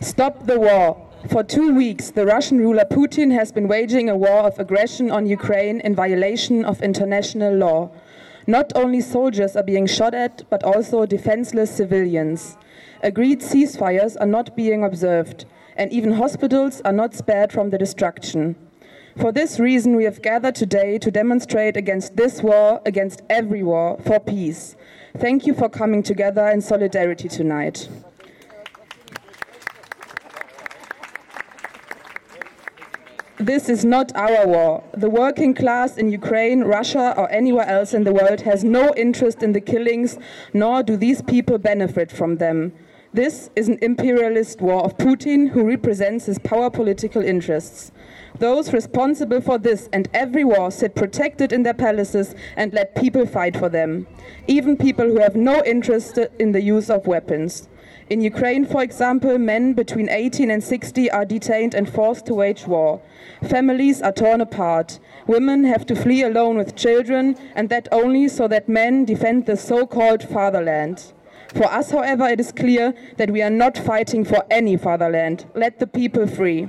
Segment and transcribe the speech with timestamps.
[0.00, 1.04] Stop the war.
[1.28, 5.26] For two weeks, the Russian ruler Putin has been waging a war of aggression on
[5.26, 7.90] Ukraine in violation of international law.
[8.46, 12.56] Not only soldiers are being shot at, but also defenseless civilians.
[13.02, 18.54] Agreed ceasefires are not being observed, and even hospitals are not spared from the destruction.
[19.16, 23.98] For this reason, we have gathered today to demonstrate against this war, against every war,
[24.06, 24.76] for peace.
[25.16, 27.88] Thank you for coming together in solidarity tonight.
[33.40, 34.82] This is not our war.
[34.96, 39.44] The working class in Ukraine, Russia, or anywhere else in the world has no interest
[39.44, 40.18] in the killings,
[40.52, 42.72] nor do these people benefit from them.
[43.18, 47.90] This is an imperialist war of Putin who represents his power political interests.
[48.38, 53.26] Those responsible for this and every war sit protected in their palaces and let people
[53.26, 54.06] fight for them,
[54.46, 57.68] even people who have no interest in the use of weapons.
[58.08, 62.68] In Ukraine, for example, men between 18 and 60 are detained and forced to wage
[62.68, 63.00] war.
[63.42, 65.00] Families are torn apart.
[65.26, 69.56] Women have to flee alone with children, and that only so that men defend the
[69.56, 71.12] so called fatherland.
[71.54, 75.46] For us, however, it is clear that we are not fighting for any fatherland.
[75.54, 76.68] Let the people free.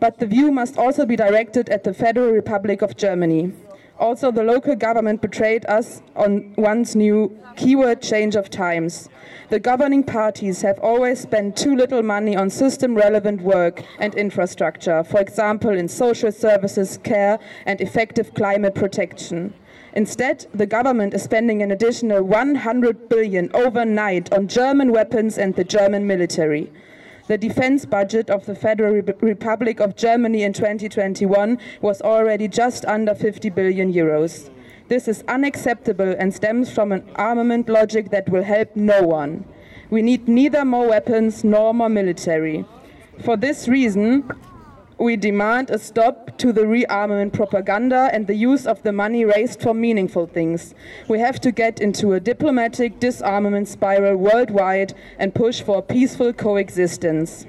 [0.00, 3.52] But the view must also be directed at the Federal Republic of Germany.
[3.98, 9.08] Also, the local government betrayed us on one's new keyword change of times.
[9.50, 15.04] The governing parties have always spent too little money on system relevant work and infrastructure,
[15.04, 19.54] for example, in social services, care, and effective climate protection.
[19.92, 25.62] Instead, the government is spending an additional 100 billion overnight on German weapons and the
[25.62, 26.72] German military.
[27.26, 33.14] The defense budget of the Federal Republic of Germany in 2021 was already just under
[33.14, 34.50] 50 billion euros.
[34.88, 39.46] This is unacceptable and stems from an armament logic that will help no one.
[39.88, 42.66] We need neither more weapons nor more military.
[43.24, 44.30] For this reason,
[44.98, 49.60] we demand a stop to the rearmament propaganda and the use of the money raised
[49.60, 50.74] for meaningful things.
[51.08, 57.46] We have to get into a diplomatic disarmament spiral worldwide and push for peaceful coexistence.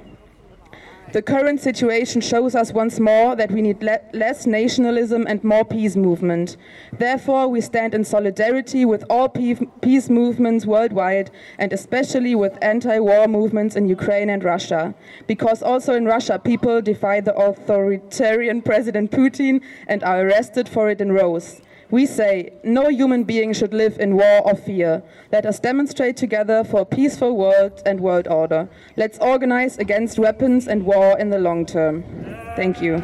[1.16, 5.64] The current situation shows us once more that we need le less nationalism and more
[5.64, 6.58] peace movement.
[6.92, 13.30] Therefore, we stand in solidarity with all peace movements worldwide and especially with anti war
[13.30, 14.94] movements in Ukraine and Russia.
[15.26, 21.00] Because also in Russia, people defy the authoritarian President Putin and are arrested for it
[21.00, 21.62] in rows.
[21.92, 25.04] We say no human being should live in war or fear.
[25.32, 28.68] Let us demonstrate together for a peaceful world and world order.
[28.98, 32.04] Let's organize against weapons and war in the long term.
[32.56, 33.04] Thank you.